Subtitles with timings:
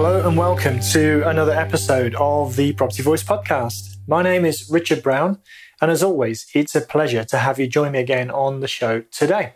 [0.00, 3.96] Hello and welcome to another episode of the Property Voice podcast.
[4.06, 5.40] My name is Richard Brown,
[5.80, 9.00] and as always, it's a pleasure to have you join me again on the show
[9.10, 9.54] today.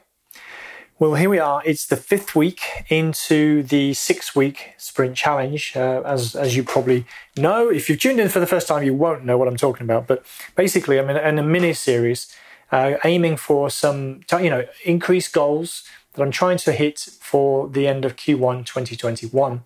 [0.98, 1.62] Well, here we are.
[1.64, 5.77] It's the fifth week into the six week sprint challenge.
[5.77, 8.95] Uh, as, as you probably know, if you've tuned in for the first time, you
[8.95, 10.09] won't know what I'm talking about.
[10.09, 12.34] But basically, I'm in, in a mini series
[12.72, 17.86] uh, aiming for some, you know, increased goals that I'm trying to hit for the
[17.86, 19.62] end of Q1 2021.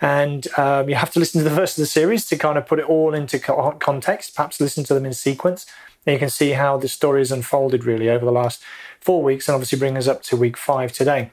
[0.00, 2.66] And um, you have to listen to the first of the series to kind of
[2.66, 5.66] put it all into context, perhaps listen to them in sequence.
[6.06, 8.62] And you can see how the story has unfolded really over the last
[9.00, 11.32] four weeks and obviously bring us up to week five today.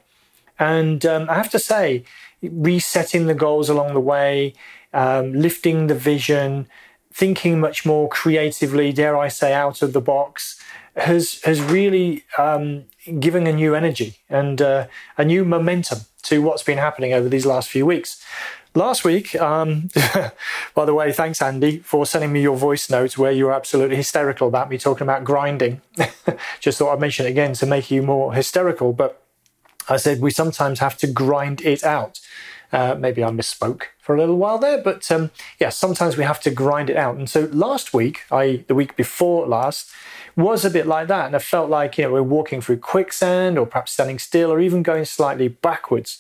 [0.60, 2.04] And um, I have to say,
[2.42, 4.54] resetting the goals along the way,
[4.94, 6.68] um, lifting the vision,
[7.14, 10.60] thinking much more creatively, dare I say, out of the box,
[10.96, 12.86] has has really um,
[13.20, 17.46] given a new energy and uh, a new momentum to what's been happening over these
[17.46, 18.24] last few weeks.
[18.76, 19.90] Last week, um,
[20.76, 23.96] by the way, thanks Andy for sending me your voice notes where you were absolutely
[23.96, 25.82] hysterical about me talking about grinding.
[26.60, 28.94] Just thought I'd mention it again to make you more hysterical.
[28.94, 29.22] But
[29.90, 32.20] I said we sometimes have to grind it out.
[32.72, 36.42] Uh, maybe I misspoke for a little while there, but um, yeah, sometimes we have
[36.42, 37.16] to grind it out.
[37.16, 39.90] And so last week, I the week before last,
[40.36, 43.58] was a bit like that, and I felt like you know we're walking through quicksand,
[43.58, 46.20] or perhaps standing still, or even going slightly backwards.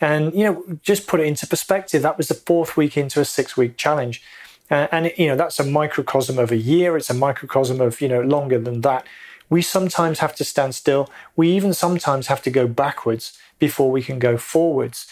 [0.00, 3.24] And, you know, just put it into perspective, that was the fourth week into a
[3.24, 4.22] six week challenge.
[4.70, 6.96] Uh, and, you know, that's a microcosm of a year.
[6.96, 9.06] It's a microcosm of, you know, longer than that.
[9.50, 11.10] We sometimes have to stand still.
[11.36, 15.06] We even sometimes have to go backwards before we can go forwards.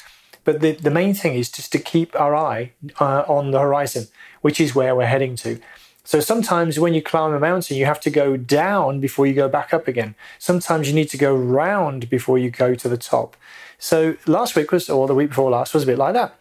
[0.48, 4.08] But the, the main thing is just to keep our eye uh, on the horizon,
[4.40, 5.60] which is where we're heading to.
[6.04, 9.46] So sometimes when you climb a mountain, you have to go down before you go
[9.46, 10.14] back up again.
[10.38, 13.36] Sometimes you need to go round before you go to the top.
[13.78, 16.34] So last week was, or the week before last, was a bit like that.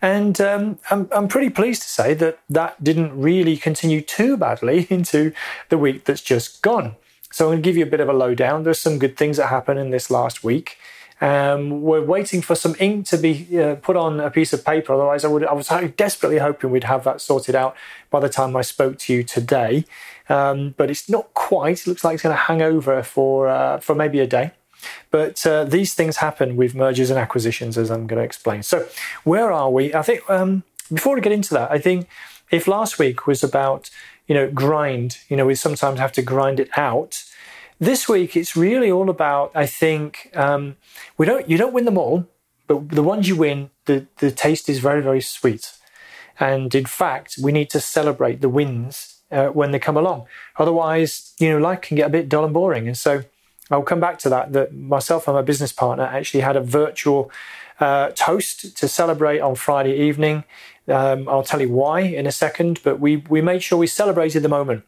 [0.00, 4.86] And um, I'm, I'm pretty pleased to say that that didn't really continue too badly
[4.88, 5.34] into
[5.68, 6.96] the week that's just gone.
[7.30, 8.62] So I'm going to give you a bit of a lowdown.
[8.62, 10.78] There's some good things that happened in this last week.
[11.20, 14.94] Um, we're waiting for some ink to be uh, put on a piece of paper.
[14.94, 15.44] Otherwise, I would.
[15.44, 17.76] I was desperately hoping we'd have that sorted out
[18.10, 19.84] by the time I spoke to you today.
[20.28, 21.82] Um, but it's not quite.
[21.82, 24.52] It looks like it's going to hang over for uh, for maybe a day.
[25.10, 28.62] But uh, these things happen with mergers and acquisitions, as I'm going to explain.
[28.62, 28.86] So,
[29.24, 29.92] where are we?
[29.92, 32.08] I think um, before we get into that, I think
[32.50, 33.90] if last week was about
[34.26, 37.24] you know grind, you know we sometimes have to grind it out.
[37.80, 39.52] This week, it's really all about.
[39.54, 40.76] I think um,
[41.16, 42.26] we don't you don't win them all,
[42.66, 45.72] but the ones you win, the the taste is very very sweet.
[46.38, 50.26] And in fact, we need to celebrate the wins uh, when they come along.
[50.58, 52.86] Otherwise, you know, life can get a bit dull and boring.
[52.86, 53.24] And so
[53.70, 54.52] I'll come back to that.
[54.52, 57.30] That myself and my business partner actually had a virtual
[57.78, 60.44] uh, toast to celebrate on Friday evening.
[60.88, 64.42] Um, I'll tell you why in a second, but we we made sure we celebrated
[64.42, 64.84] the moment.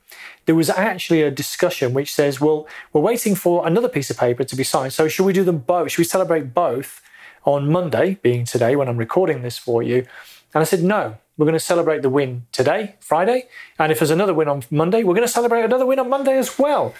[0.46, 4.44] There was actually a discussion which says, "Well, we're waiting for another piece of paper
[4.44, 4.92] to be signed.
[4.92, 5.92] So should we do them both?
[5.92, 7.00] Should we celebrate both
[7.44, 10.06] on Monday, being today when I'm recording this for you?"
[10.54, 13.46] And I said, "No, we're going to celebrate the win today, Friday,
[13.78, 16.36] and if there's another win on Monday, we're going to celebrate another win on Monday
[16.36, 16.94] as well."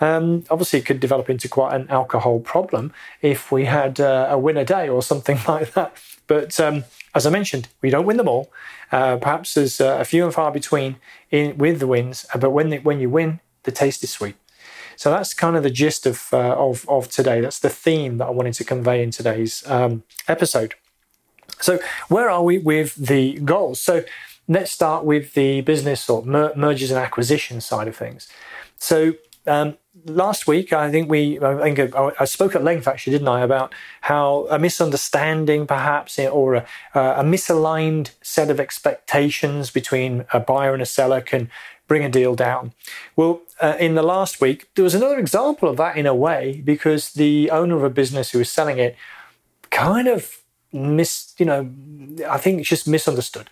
[0.00, 4.38] Um, obviously, it could develop into quite an alcohol problem if we had uh, a
[4.38, 5.96] winner day or something like that.
[6.26, 8.50] But um, as I mentioned, we don't win them all.
[8.92, 10.96] Uh, perhaps there's uh, a few and far between
[11.30, 14.36] in, with the wins, uh, but when, when you win, the taste is sweet.
[14.96, 17.40] So that's kind of the gist of, uh, of, of today.
[17.40, 20.74] That's the theme that I wanted to convey in today's um, episode.
[21.60, 21.78] So,
[22.08, 23.80] where are we with the goals?
[23.80, 24.04] So,
[24.48, 28.28] let's start with the business or mer- mergers and acquisitions side of things.
[28.78, 29.14] So,
[29.46, 29.76] um,
[30.08, 33.74] last week, I think we, I think I spoke at length actually, didn't I, about
[34.02, 40.82] how a misunderstanding perhaps or a, a misaligned set of expectations between a buyer and
[40.82, 41.50] a seller can
[41.86, 42.72] bring a deal down.
[43.16, 46.62] Well, uh, in the last week, there was another example of that in a way
[46.64, 48.94] because the owner of a business who was selling it
[49.70, 50.38] kind of
[50.72, 51.70] mis, you know,
[52.28, 53.50] I think it's just misunderstood.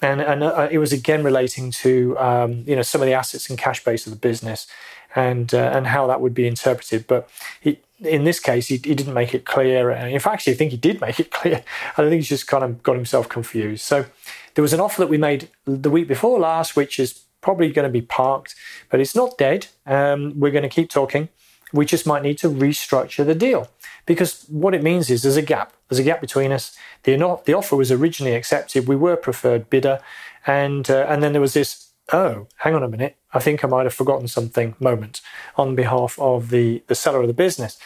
[0.00, 3.48] And, and uh, it was again relating to um, you know some of the assets
[3.48, 4.66] and cash base of the business
[5.14, 7.06] and uh, and how that would be interpreted.
[7.06, 7.28] But
[7.60, 9.90] he in this case, he, he, didn't make it clear.
[9.92, 11.62] In fact, I think he did make it clear.
[11.96, 13.84] I think he's just kind of got himself confused.
[13.84, 14.06] So
[14.54, 17.84] there was an offer that we made the week before last, which is probably going
[17.84, 18.54] to be parked,
[18.90, 19.68] but it's not dead.
[19.86, 21.28] Um, we're going to keep talking.
[21.72, 23.70] We just might need to restructure the deal
[24.04, 25.72] because what it means is there's a gap.
[25.88, 26.76] There's a gap between us.
[27.04, 28.86] The, the offer was originally accepted.
[28.86, 30.00] We were preferred bidder,
[30.46, 33.68] and uh, and then there was this oh, hang on a minute, I think I
[33.68, 35.20] might have forgotten something moment
[35.56, 37.78] on behalf of the, the seller of the business.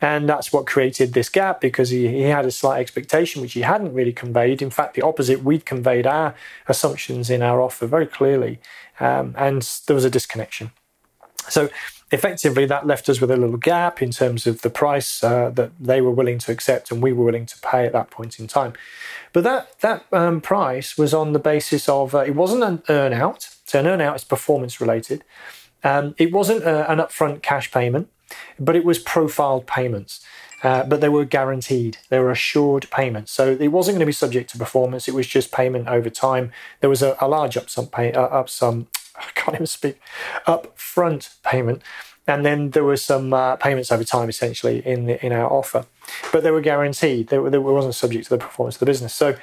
[0.00, 3.62] And that's what created this gap because he, he had a slight expectation which he
[3.62, 4.60] hadn't really conveyed.
[4.60, 6.34] In fact, the opposite, we'd conveyed our
[6.68, 8.60] assumptions in our offer very clearly,
[9.00, 10.70] um, and there was a disconnection.
[11.48, 11.70] So
[12.12, 15.72] effectively, that left us with a little gap in terms of the price uh, that
[15.80, 18.46] they were willing to accept and we were willing to pay at that point in
[18.46, 18.74] time.
[19.32, 23.55] But that that um, price was on the basis of uh, it wasn't an earnout.
[23.66, 25.24] So an earnout is performance related.
[25.84, 28.08] Um, it wasn't a, uh, an upfront cash payment,
[28.58, 30.24] but it was profiled payments.
[30.62, 31.98] Uh, but they were guaranteed.
[32.08, 33.30] They were assured payments.
[33.30, 35.06] So it wasn't going to be subject to performance.
[35.06, 36.50] It was just payment over time.
[36.80, 38.86] There was a, a large upsum pay, uh, upsum.
[39.16, 40.00] I can't even speak.
[40.46, 41.82] Upfront payment,
[42.26, 45.86] and then there were some uh, payments over time, essentially in the, in our offer.
[46.32, 47.28] But they were guaranteed.
[47.28, 49.14] They, they wasn't subject to the performance of the business.
[49.14, 49.36] So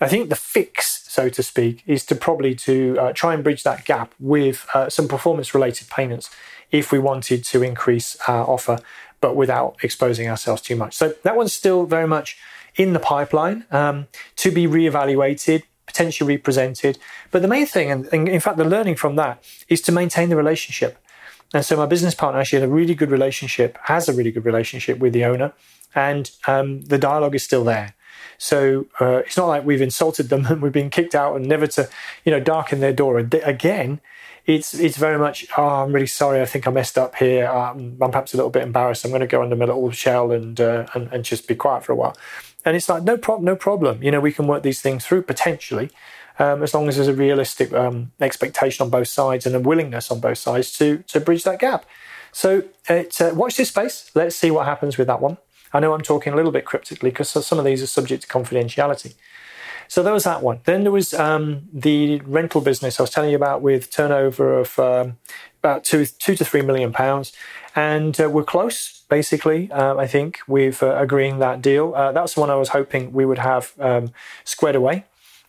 [0.00, 3.62] I think the fix so to speak, is to probably to uh, try and bridge
[3.62, 6.30] that gap with uh, some performance-related payments
[6.70, 8.78] if we wanted to increase our offer,
[9.20, 10.94] but without exposing ourselves too much.
[10.94, 12.36] So that one's still very much
[12.76, 14.06] in the pipeline um,
[14.36, 16.98] to be reevaluated, potentially represented.
[17.30, 20.36] But the main thing, and, in fact, the learning from that is to maintain the
[20.36, 20.98] relationship.
[21.54, 24.44] And so my business partner actually had a really good relationship, has a really good
[24.44, 25.54] relationship with the owner,
[25.94, 27.94] and um, the dialogue is still there.
[28.38, 31.66] So uh, it's not like we've insulted them and we've been kicked out and never
[31.68, 31.88] to,
[32.24, 34.00] you know, darken their door again.
[34.46, 35.46] It's it's very much.
[35.58, 36.40] Oh, I'm really sorry.
[36.40, 37.46] I think I messed up here.
[37.48, 39.04] Um, I'm perhaps a little bit embarrassed.
[39.04, 41.84] I'm going to go under my little shell and, uh, and and just be quiet
[41.84, 42.16] for a while.
[42.64, 44.02] And it's like no problem, no problem.
[44.02, 45.90] You know, we can work these things through potentially.
[46.38, 50.10] Um, as long as there's a realistic um, expectation on both sides and a willingness
[50.10, 51.84] on both sides to to bridge that gap.
[52.32, 53.02] So uh,
[53.34, 54.10] watch this space.
[54.14, 55.36] Let's see what happens with that one.
[55.72, 58.28] I know I'm talking a little bit cryptically because some of these are subject to
[58.28, 59.14] confidentiality.
[59.88, 60.60] So there was that one.
[60.64, 64.78] Then there was um, the rental business I was telling you about with turnover of
[64.78, 65.16] um,
[65.60, 67.32] about two, two to three million pounds.
[67.74, 71.94] And uh, we're close, basically, uh, I think, with uh, agreeing that deal.
[71.94, 74.12] Uh, that's the one I was hoping we would have um,
[74.44, 75.06] squared away,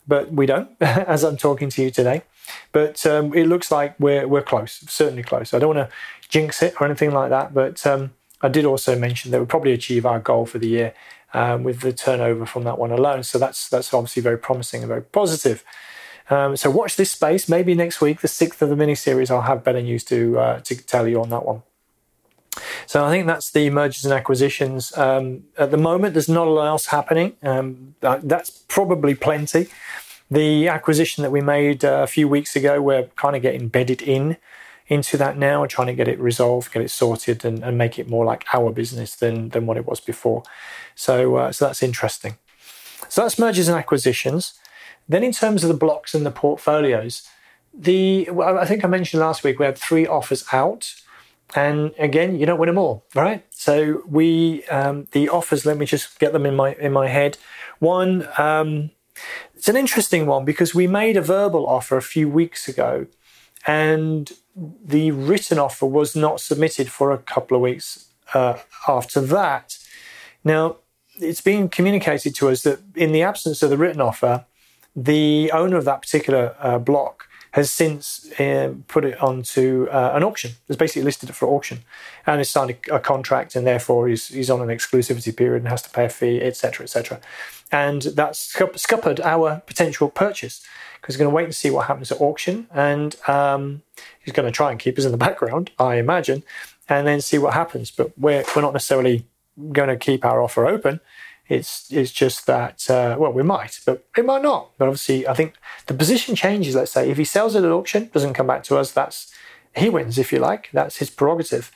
[0.07, 2.23] but we don't, as I'm talking to you today.
[2.71, 5.53] But um, it looks like we're, we're close, certainly close.
[5.53, 5.95] I don't want to
[6.29, 9.73] jinx it or anything like that, but um, I did also mention that we'll probably
[9.73, 10.93] achieve our goal for the year
[11.33, 13.23] um, with the turnover from that one alone.
[13.23, 15.63] So that's that's obviously very promising and very positive.
[16.29, 17.49] Um, so watch this space.
[17.49, 20.59] Maybe next week, the sixth of the mini series, I'll have better news to uh,
[20.61, 21.63] to tell you on that one.
[22.85, 24.95] So I think that's the mergers and acquisitions.
[24.97, 27.33] Um, at the moment, there's not a lot else happening.
[27.43, 29.67] Um, that, that's probably plenty.
[30.31, 34.01] The acquisition that we made uh, a few weeks ago, we're kind of getting bedded
[34.01, 34.37] in
[34.89, 37.97] into that now and trying to get it resolved, get it sorted, and, and make
[37.97, 40.43] it more like our business than than what it was before.
[40.95, 42.35] So uh, so that's interesting.
[43.07, 44.53] So that's mergers and acquisitions.
[45.07, 47.27] Then in terms of the blocks and the portfolios,
[47.73, 50.93] the I think I mentioned last week we had three offers out.
[51.55, 53.43] And again, you don't win them all, right?
[53.49, 55.65] So we um, the offers.
[55.65, 57.37] Let me just get them in my in my head.
[57.79, 58.91] One, um,
[59.55, 63.07] it's an interesting one because we made a verbal offer a few weeks ago,
[63.67, 64.31] and
[64.83, 69.77] the written offer was not submitted for a couple of weeks uh, after that.
[70.43, 70.77] Now,
[71.17, 74.45] it's been communicated to us that in the absence of the written offer,
[74.95, 80.23] the owner of that particular uh, block has since uh, put it onto uh, an
[80.23, 80.51] auction.
[80.67, 81.79] Has basically listed it for auction,
[82.27, 85.69] and has signed a, a, contract, and therefore he's, he's on an exclusivity period and
[85.69, 87.19] has to pay a fee, etc., etc.
[87.71, 88.39] And that's
[88.75, 90.65] scuppered our potential purchase
[90.99, 93.81] because he's going to wait and see what happens at auction, and um,
[94.19, 96.43] he's going to try and keep us in the background, I imagine,
[96.87, 97.91] and then see what happens.
[97.91, 99.25] But we're we're not necessarily
[99.71, 100.99] going to keep our offer open.
[101.47, 104.71] It's it's just that uh, well we might, but it might not.
[104.77, 106.75] But obviously, I think the position changes.
[106.75, 109.33] Let's say if he sells it at auction, doesn't come back to us, that's
[109.75, 110.69] he wins if you like.
[110.73, 111.71] That's his prerogative.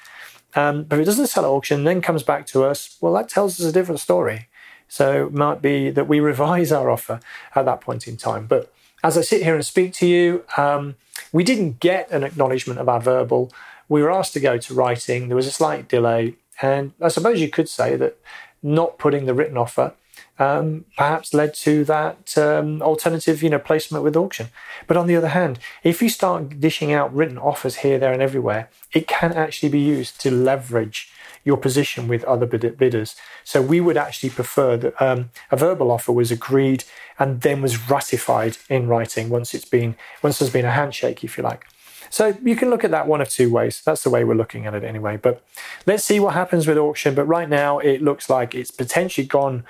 [0.55, 3.29] Um, but if it doesn't sell at auction, then comes back to us, well, that
[3.29, 4.47] tells us a different story.
[4.93, 7.19] So it might be that we revise our offer
[7.55, 8.45] at that point in time.
[8.45, 8.71] But
[9.03, 10.97] as I sit here and speak to you, um,
[11.31, 13.51] we didn't get an acknowledgement of our verbal.
[13.89, 15.29] We were asked to go to writing.
[15.29, 16.35] There was a slight delay.
[16.61, 18.19] And I suppose you could say that
[18.61, 19.93] not putting the written offer
[20.39, 24.47] um, perhaps led to that um, alternative, you know, placement with auction.
[24.87, 28.21] But on the other hand, if you start dishing out written offers here, there, and
[28.21, 31.11] everywhere, it can actually be used to leverage
[31.43, 33.15] your position with other bidders.
[33.43, 36.83] So we would actually prefer that um, a verbal offer was agreed
[37.19, 41.37] and then was ratified in writing once it's been once there's been a handshake, if
[41.37, 41.65] you like.
[42.09, 43.81] So you can look at that one of two ways.
[43.83, 45.17] That's the way we're looking at it anyway.
[45.17, 45.43] But
[45.87, 47.15] let's see what happens with auction.
[47.15, 49.63] But right now, it looks like it's potentially gone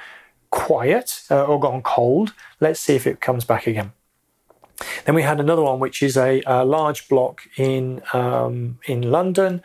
[0.50, 2.34] quiet uh, or gone cold.
[2.60, 3.94] Let's see if it comes back again.
[5.06, 9.62] Then we had another one, which is a, a large block in um, in London,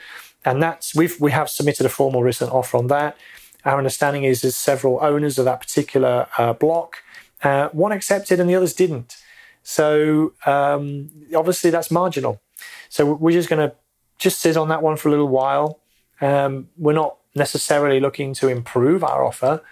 [0.48, 3.16] and that's we've we have submitted a formal written offer on that.
[3.64, 6.98] Our understanding is there's several owners of that particular uh, block.
[7.42, 9.16] Uh, one accepted and the others didn't.
[9.62, 12.40] So um, obviously that's marginal.
[12.88, 13.76] So we're just going to
[14.18, 15.80] just sit on that one for a little while.
[16.20, 19.62] Um, we're not necessarily looking to improve our offer.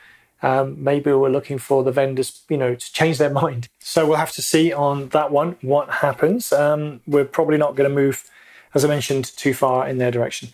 [0.42, 3.68] Um, maybe we're looking for the vendors, you know, to change their mind.
[3.78, 6.52] So we'll have to see on that one what happens.
[6.52, 8.30] Um, we're probably not going to move,
[8.76, 10.50] as I mentioned, too far in their direction.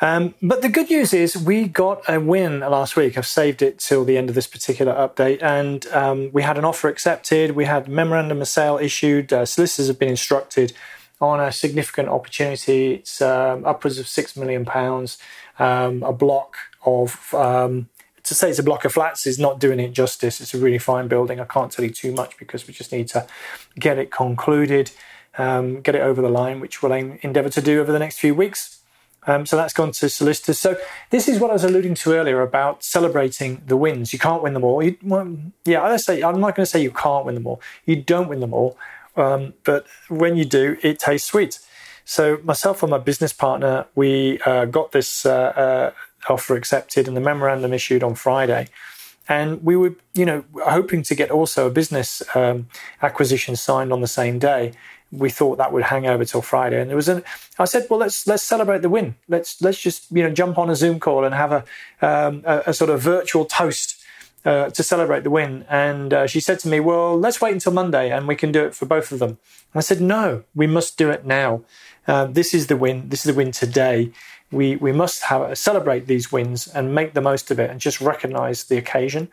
[0.00, 3.18] Um, but the good news is we got a win last week.
[3.18, 6.64] I've saved it till the end of this particular update, and um, we had an
[6.64, 7.52] offer accepted.
[7.52, 9.32] We had memorandum of sale issued.
[9.32, 10.72] Uh, solicitors have been instructed
[11.20, 12.94] on a significant opportunity.
[12.94, 15.18] It's um, upwards of six million pounds.
[15.58, 17.90] Um, a block of um,
[18.22, 20.40] to say it's a block of flats is not doing it justice.
[20.40, 21.40] It's a really fine building.
[21.40, 23.26] I can't tell you too much because we just need to
[23.78, 24.90] get it concluded,
[25.38, 28.18] um, get it over the line, which we'll aim, endeavour to do over the next
[28.18, 28.80] few weeks.
[29.26, 30.58] Um, so that's gone to solicitors.
[30.58, 30.76] So
[31.10, 34.12] this is what I was alluding to earlier about celebrating the wins.
[34.12, 34.82] You can't win them all.
[34.82, 37.60] You, well, yeah, I say I'm not going to say you can't win them all.
[37.84, 38.78] You don't win them all,
[39.16, 41.58] um, but when you do, it tastes sweet.
[42.04, 45.92] So myself and my business partner, we uh, got this uh, uh,
[46.28, 48.68] offer accepted and the memorandum issued on Friday.
[49.28, 52.66] And we were, you know, hoping to get also a business um,
[53.00, 54.72] acquisition signed on the same day
[55.12, 56.80] we thought that would hang over till Friday.
[56.80, 57.24] And there was an,
[57.58, 59.16] I said, well, let's let's celebrate the win.
[59.28, 61.64] Let's let's just you know jump on a Zoom call and have a
[62.00, 64.00] um, a, a, sort of virtual toast
[64.44, 65.64] uh, to celebrate the win.
[65.68, 68.64] And uh, she said to me, well, let's wait until Monday and we can do
[68.64, 69.30] it for both of them.
[69.30, 71.62] And I said, no, we must do it now.
[72.06, 73.08] Uh, this is the win.
[73.08, 74.12] This is the win today.
[74.50, 78.00] We we must have celebrate these wins and make the most of it and just
[78.00, 79.28] recognise the occasion.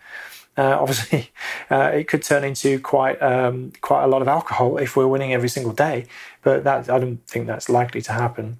[0.57, 1.31] Uh, obviously,
[1.71, 5.33] uh, it could turn into quite um, quite a lot of alcohol if we're winning
[5.33, 6.05] every single day.
[6.41, 8.59] But that I don't think that's likely to happen.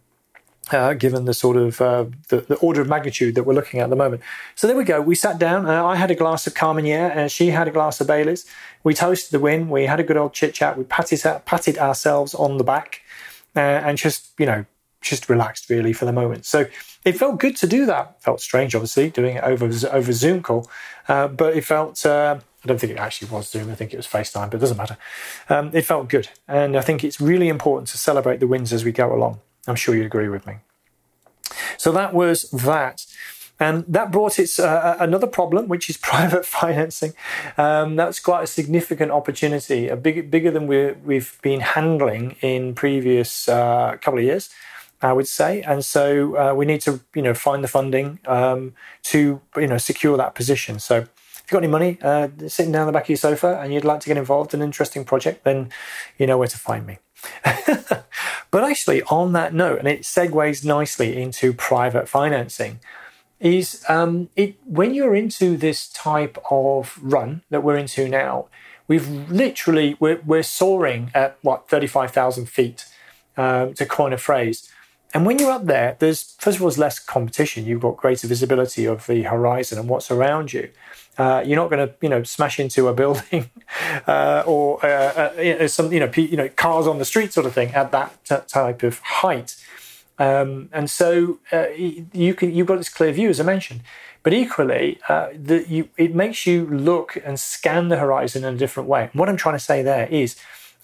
[0.70, 3.86] Uh, given the sort of uh, the, the, order of magnitude that we're looking at
[3.86, 4.22] at the moment.
[4.56, 5.00] So there we go.
[5.00, 5.66] We sat down.
[5.66, 8.46] Uh, I had a glass of Carmenere, and she had a glass of Bailey's.
[8.84, 9.70] We toasted the win.
[9.70, 10.78] We had a good old chit chat.
[10.78, 13.02] We patted patted ourselves on the back,
[13.56, 14.66] uh, and just you know
[15.08, 16.46] just relaxed really for the moment.
[16.46, 16.66] So
[17.06, 18.22] it felt good to do that.
[18.22, 20.70] Felt strange, obviously, doing it over over Zoom call,
[21.08, 22.06] uh, but it felt.
[22.06, 23.70] Uh, I don't think it actually was Zoom.
[23.70, 24.98] I think it was FaceTime, but it doesn't matter.
[25.48, 28.84] Um, it felt good, and I think it's really important to celebrate the wins as
[28.84, 29.40] we go along.
[29.68, 30.56] I'm sure you'd agree with me.
[31.78, 33.06] So that was that.
[33.60, 37.14] And that brought its uh, another problem, which is private financing.
[37.58, 42.76] Um, that's quite a significant opportunity, a big, bigger than we have been handling in
[42.76, 44.50] previous uh, couple of years.
[45.02, 45.62] I would say.
[45.62, 48.74] And so uh, we need to, you know, find the funding um,
[49.04, 50.80] to, you know, secure that position.
[50.80, 53.74] So if you've got any money uh, sitting down the back of your sofa and
[53.74, 55.70] you'd like to get involved in an interesting project, then
[56.18, 56.98] you know where to find me.
[57.44, 62.80] but actually, on that note, and it segues nicely into private financing,
[63.40, 68.48] is um, it when you're into this type of run that we're into now,
[68.88, 72.86] we've literally we're, we're soaring at what 35,000 feet
[73.36, 74.72] um, to coin a phrase
[75.18, 77.66] and when you're up there, there's first of all, there's less competition.
[77.66, 80.70] You've got greater visibility of the horizon and what's around you.
[81.18, 83.50] Uh, you're not going to, you know, smash into a building
[84.06, 87.54] uh, or uh, uh some, you know, you know, cars on the street sort of
[87.54, 89.56] thing at that t- type of height.
[90.20, 93.82] Um, and so uh, you can, you've got this clear view, as I mentioned.
[94.22, 98.58] But equally, uh, the, you, it makes you look and scan the horizon in a
[98.58, 99.10] different way.
[99.14, 100.36] what I'm trying to say there is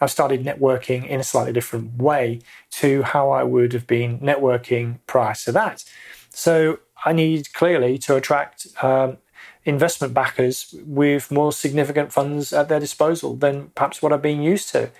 [0.03, 2.41] I've started networking in a slightly different way
[2.71, 5.85] to how I would have been networking prior to that.
[6.29, 9.17] So I need clearly to attract um,
[9.63, 14.69] investment backers with more significant funds at their disposal than perhaps what I've been used
[14.69, 14.91] to.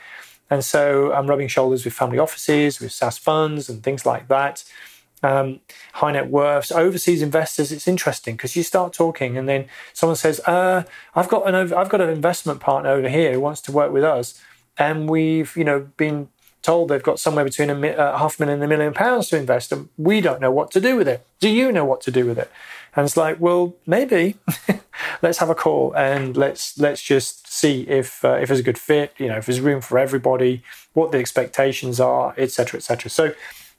[0.50, 4.64] And so I'm rubbing shoulders with family offices, with SSAS funds, and things like that.
[5.22, 5.60] Um,
[5.94, 7.72] high net worths, overseas investors.
[7.72, 10.84] It's interesting because you start talking, and then someone says, uh,
[11.16, 14.04] "I've got an I've got an investment partner over here who wants to work with
[14.04, 14.42] us."
[14.78, 16.30] And we've you know been
[16.62, 19.72] told they've got somewhere between a uh, half million and a million pounds to invest,
[19.72, 21.26] and we don't know what to do with it.
[21.40, 22.50] Do you know what to do with it?
[22.96, 24.38] And it's like, well, maybe
[25.22, 28.78] let's have a call and let's let's just see if uh, if there's a good
[28.78, 29.14] fit.
[29.18, 30.64] You know, if there's room for everybody,
[30.94, 33.10] what the expectations are, etc., etc.
[33.10, 33.34] So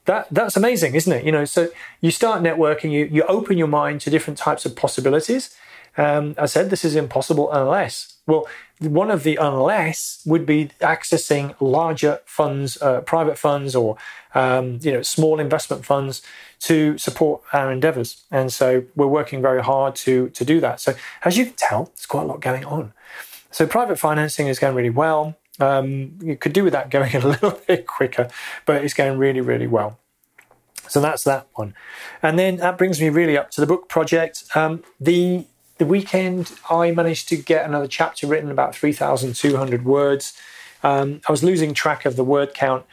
[0.07, 1.25] that that's amazing, isn't it?
[1.25, 1.69] You know, so
[2.01, 5.57] you start networking, you you open your mind to different types of possibilities.
[5.97, 8.17] Um, I said this is impossible unless.
[8.27, 8.47] Well,
[8.81, 13.97] one of the unless would be accessing larger funds, uh, private funds, or
[14.35, 16.23] um, you know small investment funds
[16.61, 18.25] to support our endeavours.
[18.31, 20.81] And so we're working very hard to to do that.
[20.81, 22.93] So as you can tell, there's quite a lot going on.
[23.51, 25.37] So private financing is going really well.
[25.61, 28.29] Um, you could do with that going a little bit quicker,
[28.67, 29.99] but it's going really, really well.
[30.89, 31.75] So that's that one.
[32.23, 34.45] And then that brings me really up to the book project.
[34.55, 35.47] Um, the
[35.79, 40.33] the weekend, I managed to get another chapter written, about 3,200 words.
[40.83, 42.85] Um, I was losing track of the word count.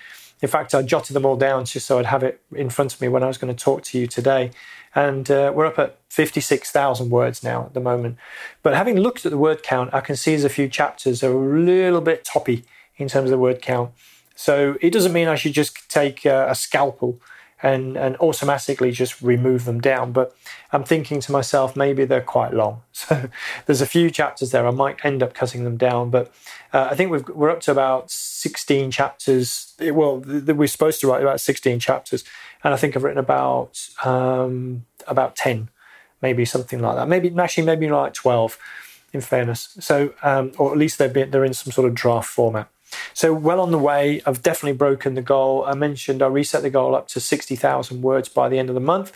[0.41, 3.01] In fact, I jotted them all down just so I'd have it in front of
[3.01, 4.51] me when I was going to talk to you today.
[4.95, 8.17] And uh, we're up at 56,000 words now at the moment.
[8.63, 11.31] But having looked at the word count, I can see there's a few chapters are
[11.31, 12.65] a little bit toppy
[12.97, 13.91] in terms of the word count.
[14.35, 17.19] So it doesn't mean I should just take uh, a scalpel
[17.63, 20.11] and, and automatically just remove them down.
[20.11, 20.35] But
[20.71, 22.81] I'm thinking to myself, maybe they're quite long.
[22.93, 23.29] So
[23.65, 24.67] there's a few chapters there.
[24.67, 26.11] I might end up cutting them down.
[26.11, 26.31] But
[26.71, 29.73] uh, I think we are up to about 16 chapters.
[29.79, 32.23] Well, we're supposed to write about 16 chapters.
[32.63, 35.69] And I think I've written about, um, about 10,
[36.21, 37.07] maybe something like that.
[37.07, 38.57] Maybe, actually, maybe like 12
[39.13, 39.75] in fairness.
[39.79, 42.69] So, um, or at least they've been, they're in some sort of draft format.
[43.13, 44.21] So well on the way.
[44.25, 45.63] I've definitely broken the goal.
[45.65, 48.81] I mentioned I reset the goal up to 60,000 words by the end of the
[48.81, 49.11] month.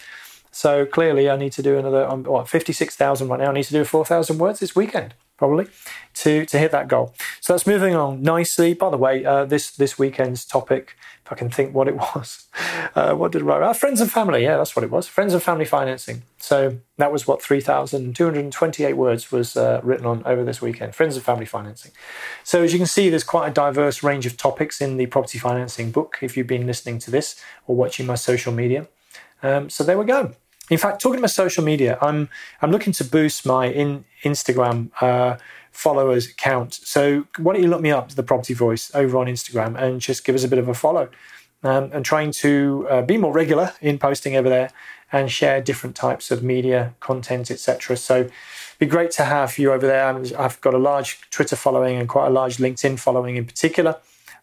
[0.51, 3.49] So clearly, I need to do another um, what 56,000 right now.
[3.49, 5.67] I need to do 4,000 words this weekend probably
[6.15, 7.13] to to hit that goal.
[7.41, 8.73] So that's moving on nicely.
[8.73, 12.47] By the way, uh, this this weekend's topic, if I can think what it was,
[12.95, 13.63] uh, what did I write?
[13.63, 14.43] Uh, friends and family.
[14.43, 15.07] Yeah, that's what it was.
[15.07, 16.23] Friends and family financing.
[16.39, 20.23] So that was what three thousand two hundred twenty eight words was uh, written on
[20.25, 20.95] over this weekend.
[20.95, 21.91] Friends and family financing.
[22.43, 25.39] So as you can see, there's quite a diverse range of topics in the property
[25.39, 26.17] financing book.
[26.21, 28.87] If you've been listening to this or watching my social media,
[29.43, 30.33] um, so there we go.
[30.69, 32.29] In fact, talking about social media, I'm
[32.61, 35.37] I'm looking to boost my in Instagram uh,
[35.71, 36.73] followers count.
[36.73, 40.23] So why don't you look me up, the Property Voice, over on Instagram, and just
[40.25, 41.09] give us a bit of a follow.
[41.63, 44.69] Um, and trying to uh, be more regular in posting over there
[45.11, 47.97] and share different types of media content, etc.
[47.97, 48.31] So it'd
[48.77, 50.07] be great to have you over there.
[50.37, 53.97] I've got a large Twitter following and quite a large LinkedIn following in particular.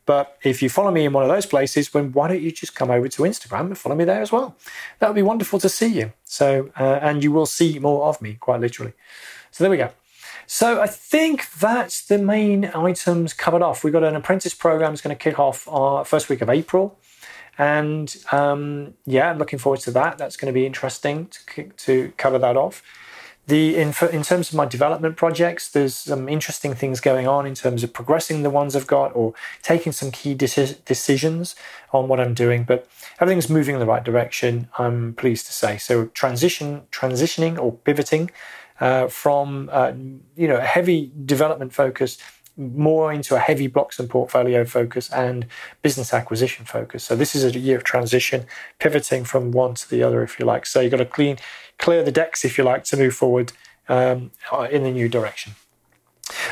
[0.05, 2.75] But if you follow me in one of those places, then why don't you just
[2.75, 4.57] come over to Instagram and follow me there as well?
[4.99, 6.13] That would be wonderful to see you.
[6.25, 8.95] So, uh, and you will see more of me, quite literally.
[9.53, 9.91] So there we go.
[10.47, 13.85] So I think that's the main items covered off.
[13.85, 16.99] We've got an apprentice program that's going to kick off our first week of April.
[17.59, 20.19] And um, yeah, I'm looking forward to that.
[20.19, 22.83] That's going to be interesting to, to cover that off.
[23.47, 27.55] The in, in terms of my development projects, there's some interesting things going on in
[27.55, 31.57] terms of progressing the ones I've got or taking some key deci- decisions
[31.93, 32.63] on what I'm doing.
[32.63, 32.87] But
[33.21, 34.69] everything's moving in the right direction.
[34.79, 35.77] I'm pleased to say.
[35.79, 38.31] So transition, transitioning or pivoting
[38.81, 39.93] uh, from uh,
[40.37, 42.19] you know a heavy development focus
[42.57, 45.47] more into a heavy blocks and portfolio focus and
[45.81, 47.05] business acquisition focus.
[47.05, 48.47] So this is a year of transition,
[48.79, 50.67] pivoting from one to the other, if you like.
[50.67, 51.39] So you've got to clean
[51.79, 53.53] clear the decks, if you like, to move forward
[53.89, 54.31] um,
[54.71, 55.55] in the new direction.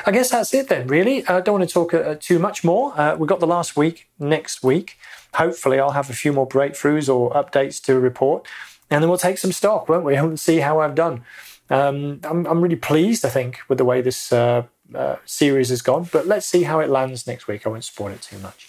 [0.04, 1.26] I guess that's it then, really.
[1.26, 2.98] I don't want to talk uh, too much more.
[2.98, 4.98] Uh, we've got the last week next week.
[5.34, 8.46] Hopefully, I'll have a few more breakthroughs or updates to report.
[8.90, 10.16] And then we'll take some stock, won't we?
[10.16, 11.22] And see how I've done.
[11.70, 15.82] Um, I'm, I'm, really pleased, I think, with the way this uh, uh, series has
[15.82, 16.08] gone.
[16.12, 17.66] But let's see how it lands next week.
[17.66, 18.68] I won't spoil it too much.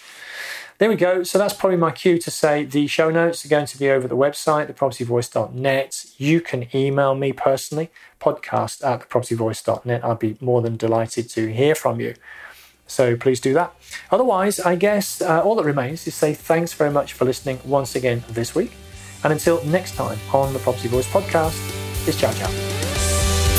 [0.78, 1.22] There we go.
[1.22, 4.08] So that's probably my cue to say the show notes are going to be over
[4.08, 6.06] the website, thepropertyvoice.net.
[6.16, 10.04] You can email me personally, podcast at thepropertyvoice.net.
[10.04, 12.14] I'd be more than delighted to hear from you.
[12.86, 13.72] So please do that.
[14.10, 17.94] Otherwise, I guess uh, all that remains is say thanks very much for listening once
[17.94, 18.72] again this week.
[19.24, 21.56] And until next time on the Property Voice podcast,
[22.08, 22.81] it's ciao ciao.